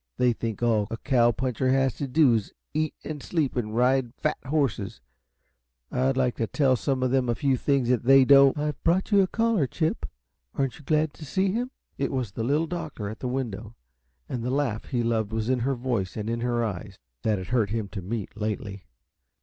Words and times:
"They 0.17 0.33
think 0.33 0.63
all 0.63 0.87
a 0.89 0.97
cow 0.97 1.31
puncher 1.31 1.69
has 1.69 1.93
to 1.97 2.07
do 2.07 2.33
is 2.33 2.51
eat 2.73 2.95
and 3.03 3.21
sleep 3.21 3.55
and 3.55 3.75
ride 3.75 4.15
fat 4.15 4.39
horses. 4.47 4.99
I'd 5.91 6.17
like 6.17 6.37
to 6.37 6.47
tell 6.47 6.75
some 6.75 7.03
of 7.03 7.11
them 7.11 7.29
a 7.29 7.35
few 7.35 7.55
things 7.55 7.89
that 7.89 8.01
they 8.01 8.25
don't" 8.25 8.57
"I've 8.57 8.83
brought 8.83 9.11
you 9.11 9.21
a 9.21 9.27
caller, 9.27 9.67
Chip. 9.67 10.07
Aren't 10.55 10.79
you 10.79 10.85
glad 10.85 11.13
to 11.13 11.23
see 11.23 11.51
him?" 11.51 11.69
It 11.99 12.11
was 12.11 12.31
the 12.31 12.43
Little 12.43 12.65
Doctor 12.65 13.09
at 13.09 13.19
the 13.19 13.27
window, 13.27 13.75
and 14.27 14.43
the 14.43 14.49
laugh 14.49 14.85
he 14.85 15.03
loved 15.03 15.31
was 15.31 15.49
in 15.49 15.59
her 15.59 15.75
voice 15.75 16.17
and 16.17 16.31
in 16.31 16.39
her 16.41 16.65
eyes, 16.65 16.97
that 17.21 17.37
it 17.37 17.49
hurt 17.49 17.69
him 17.69 17.87
to 17.89 18.01
meet, 18.01 18.35
lately. 18.35 18.85